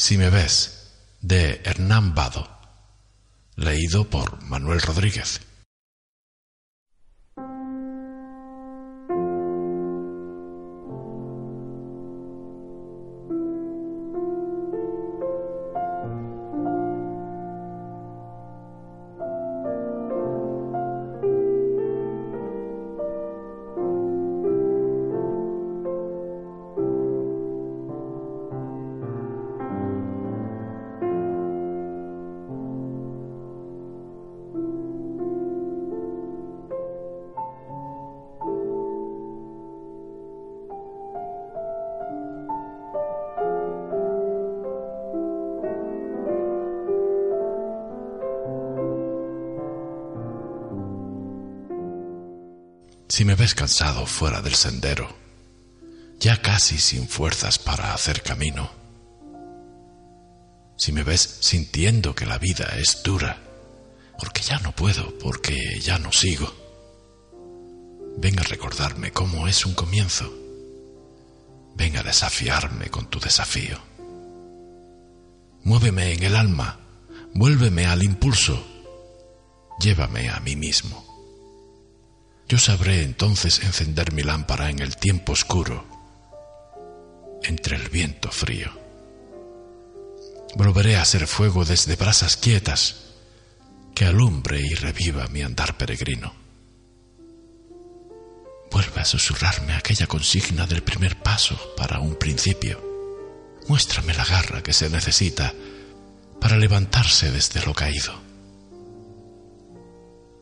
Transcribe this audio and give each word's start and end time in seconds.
Si 0.00 0.16
me 0.16 0.30
ves, 0.30 0.94
de 1.20 1.60
Hernán 1.62 2.14
Vado, 2.14 2.48
leído 3.54 4.08
por 4.08 4.42
Manuel 4.44 4.80
Rodríguez. 4.80 5.42
Si 53.10 53.24
me 53.24 53.34
ves 53.34 53.56
cansado 53.56 54.06
fuera 54.06 54.40
del 54.40 54.54
sendero, 54.54 55.08
ya 56.20 56.40
casi 56.40 56.78
sin 56.78 57.08
fuerzas 57.08 57.58
para 57.58 57.92
hacer 57.92 58.22
camino, 58.22 58.70
si 60.76 60.92
me 60.92 61.02
ves 61.02 61.38
sintiendo 61.40 62.14
que 62.14 62.24
la 62.24 62.38
vida 62.38 62.76
es 62.78 63.02
dura, 63.02 63.42
porque 64.16 64.42
ya 64.42 64.60
no 64.60 64.76
puedo, 64.76 65.18
porque 65.18 65.80
ya 65.80 65.98
no 65.98 66.12
sigo, 66.12 66.54
ven 68.16 68.38
a 68.38 68.44
recordarme 68.44 69.10
cómo 69.10 69.48
es 69.48 69.66
un 69.66 69.74
comienzo, 69.74 70.32
ven 71.74 71.96
a 71.96 72.04
desafiarme 72.04 72.90
con 72.90 73.10
tu 73.10 73.18
desafío. 73.18 73.76
Muéveme 75.64 76.12
en 76.12 76.22
el 76.22 76.36
alma, 76.36 76.78
vuélveme 77.34 77.86
al 77.86 78.04
impulso, 78.04 78.64
llévame 79.80 80.30
a 80.30 80.38
mí 80.38 80.54
mismo. 80.54 81.09
Yo 82.50 82.58
sabré 82.58 83.04
entonces 83.04 83.60
encender 83.60 84.12
mi 84.12 84.24
lámpara 84.24 84.70
en 84.70 84.80
el 84.80 84.96
tiempo 84.96 85.34
oscuro, 85.34 85.86
entre 87.44 87.76
el 87.76 87.88
viento 87.90 88.32
frío. 88.32 88.72
Volveré 90.56 90.96
a 90.96 91.04
ser 91.04 91.28
fuego 91.28 91.64
desde 91.64 91.94
brasas 91.94 92.36
quietas 92.36 93.12
que 93.94 94.04
alumbre 94.04 94.60
y 94.60 94.74
reviva 94.74 95.28
mi 95.28 95.42
andar 95.42 95.78
peregrino. 95.78 96.34
Vuelve 98.72 99.00
a 99.00 99.04
susurrarme 99.04 99.74
aquella 99.74 100.08
consigna 100.08 100.66
del 100.66 100.82
primer 100.82 101.22
paso 101.22 101.56
para 101.76 102.00
un 102.00 102.16
principio. 102.16 102.82
Muéstrame 103.68 104.12
la 104.12 104.24
garra 104.24 104.60
que 104.60 104.72
se 104.72 104.90
necesita 104.90 105.54
para 106.40 106.56
levantarse 106.56 107.30
desde 107.30 107.64
lo 107.64 107.74
caído 107.74 108.29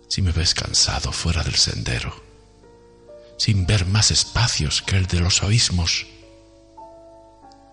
si 0.09 0.23
me 0.23 0.33
ves 0.33 0.55
cansado 0.55 1.13
fuera 1.13 1.45
del 1.45 1.55
sendero, 1.55 2.25
sin 3.37 3.67
ver 3.67 3.87
más 3.87 4.11
espacios 4.11 4.83
que 4.83 4.97
el 4.97 5.07
de 5.07 5.21
los 5.21 5.43
abismos. 5.43 6.07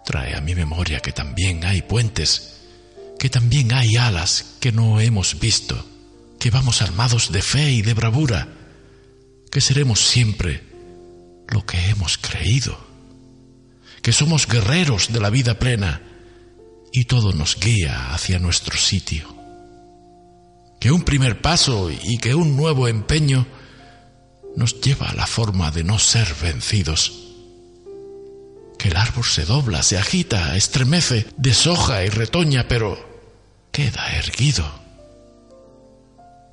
Trae 0.05 0.35
a 0.35 0.41
mi 0.41 0.53
memoria 0.53 0.99
que 0.99 1.11
también 1.11 1.65
hay 1.65 1.81
puentes, 1.81 2.61
que 3.17 3.29
también 3.29 3.73
hay 3.73 3.95
alas 3.95 4.55
que 4.59 4.71
no 4.71 4.99
hemos 4.99 5.39
visto, 5.39 5.83
que 6.39 6.51
vamos 6.51 6.81
armados 6.81 7.31
de 7.31 7.41
fe 7.41 7.71
y 7.71 7.81
de 7.81 7.93
bravura, 7.93 8.49
que 9.49 9.61
seremos 9.61 10.01
siempre 10.01 10.63
lo 11.47 11.65
que 11.65 11.89
hemos 11.89 12.17
creído, 12.17 12.77
que 14.01 14.11
somos 14.13 14.45
guerreros 14.45 15.11
de 15.11 15.19
la 15.21 15.29
vida 15.29 15.57
plena 15.57 16.01
y 16.91 17.05
todo 17.05 17.33
nos 17.33 17.59
guía 17.59 18.13
hacia 18.13 18.39
nuestro 18.39 18.77
sitio 18.77 19.34
que 20.85 20.91
un 20.91 21.01
primer 21.01 21.41
paso 21.41 21.89
y 21.89 22.19
que 22.19 22.35
un 22.35 22.55
nuevo 22.55 22.87
empeño 22.87 23.47
nos 24.55 24.79
lleva 24.81 25.09
a 25.09 25.15
la 25.15 25.25
forma 25.25 25.71
de 25.71 25.83
no 25.83 25.97
ser 25.97 26.31
vencidos. 26.39 27.11
Que 28.77 28.89
el 28.89 28.95
árbol 28.95 29.23
se 29.23 29.45
dobla, 29.45 29.81
se 29.81 29.97
agita, 29.97 30.55
estremece, 30.55 31.25
deshoja 31.37 32.05
y 32.05 32.09
retoña, 32.09 32.67
pero 32.67 33.03
queda 33.71 34.15
erguido. 34.15 34.63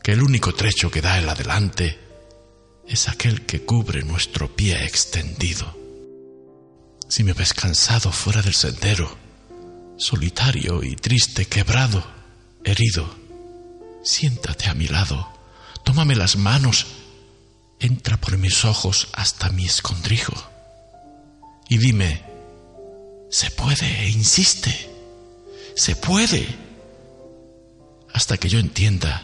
Que 0.03 0.13
el 0.13 0.23
único 0.23 0.55
trecho 0.55 0.91
que 0.91 1.03
da 1.03 1.19
el 1.19 1.29
adelante 1.29 1.99
es 2.89 3.11
aquel 3.11 3.45
que 3.45 3.67
cubre 3.67 4.03
nuestro 4.03 4.57
pie 4.57 4.83
extendido. 4.87 5.77
Si 7.07 7.23
me 7.23 7.35
ves 7.35 7.53
cansado 7.53 8.11
fuera 8.11 8.41
del 8.41 8.55
sendero, 8.55 9.15
solitario 9.99 10.83
y 10.83 10.97
triste, 10.97 11.45
quebrado, 11.45 12.03
herido, 12.65 13.22
Siéntate 14.03 14.69
a 14.69 14.75
mi 14.75 14.89
lado, 14.89 15.29
tómame 15.85 16.17
las 16.17 16.37
manos, 16.37 16.87
entra 17.79 18.17
por 18.17 18.37
mis 18.37 18.65
ojos 18.65 19.09
hasta 19.13 19.51
mi 19.51 19.67
escondrijo. 19.67 20.35
Y 21.69 21.79
dime, 21.79 22.25
se 23.31 23.51
puede, 23.51 23.87
e 24.03 24.09
insiste, 24.11 24.91
se 25.77 25.97
puede, 25.97 26.47
hasta 28.13 28.37
que 28.37 28.49
yo 28.49 28.59
entienda 28.59 29.23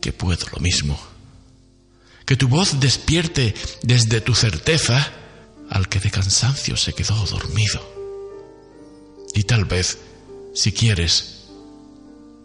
que 0.00 0.12
puedo 0.12 0.46
lo 0.52 0.60
mismo, 0.60 0.98
que 2.26 2.36
tu 2.36 2.48
voz 2.48 2.80
despierte 2.80 3.54
desde 3.82 4.20
tu 4.20 4.34
certeza 4.34 5.12
al 5.70 5.88
que 5.88 6.00
de 6.00 6.10
cansancio 6.10 6.76
se 6.76 6.92
quedó 6.92 7.14
dormido. 7.26 7.82
Y 9.34 9.44
tal 9.44 9.64
vez, 9.64 9.98
si 10.54 10.72
quieres, 10.72 11.43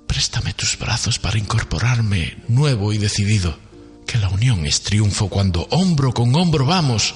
Préstame 0.10 0.56
tus 0.56 0.76
brazos 0.80 1.20
para 1.20 1.38
incorporarme 1.38 2.40
nuevo 2.48 2.92
y 2.92 2.98
decidido. 2.98 3.60
Que 4.08 4.18
la 4.18 4.30
unión 4.30 4.66
es 4.66 4.82
triunfo 4.82 5.30
cuando 5.30 5.68
hombro 5.70 6.16
con 6.16 6.34
hombro 6.36 6.66
vamos. 6.66 7.14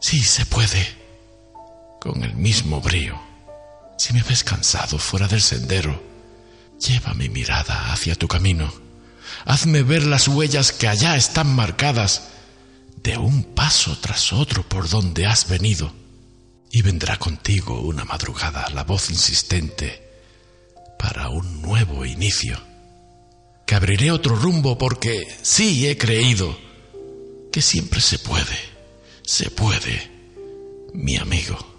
Sí, 0.00 0.22
se 0.22 0.46
puede. 0.46 0.88
Con 2.00 2.24
el 2.24 2.34
mismo 2.34 2.80
brío. 2.80 3.20
Si 3.98 4.14
me 4.14 4.22
ves 4.22 4.42
cansado 4.42 4.96
fuera 4.98 5.28
del 5.28 5.42
sendero, 5.42 6.02
lleva 6.80 7.12
mi 7.12 7.28
mirada 7.28 7.92
hacia 7.92 8.14
tu 8.14 8.26
camino. 8.26 8.72
Hazme 9.44 9.82
ver 9.82 10.04
las 10.04 10.28
huellas 10.28 10.72
que 10.72 10.88
allá 10.88 11.14
están 11.14 11.54
marcadas 11.54 12.28
de 13.02 13.18
un 13.18 13.42
paso 13.54 13.98
tras 13.98 14.32
otro 14.32 14.66
por 14.66 14.88
donde 14.88 15.26
has 15.26 15.46
venido. 15.46 15.92
Y 16.70 16.80
vendrá 16.80 17.18
contigo 17.18 17.82
una 17.82 18.06
madrugada 18.06 18.66
la 18.70 18.84
voz 18.84 19.10
insistente 19.10 20.05
para 21.06 21.28
un 21.28 21.62
nuevo 21.62 22.04
inicio. 22.04 22.58
Que 23.64 23.76
abriré 23.76 24.10
otro 24.10 24.34
rumbo 24.34 24.76
porque 24.76 25.24
sí 25.40 25.86
he 25.86 25.96
creído 25.96 26.58
que 27.52 27.62
siempre 27.62 28.00
se 28.00 28.18
puede, 28.18 28.58
se 29.22 29.48
puede, 29.52 30.10
mi 30.94 31.16
amigo. 31.16 31.75